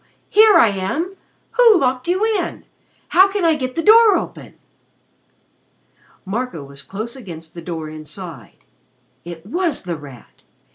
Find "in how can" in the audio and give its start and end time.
2.41-3.45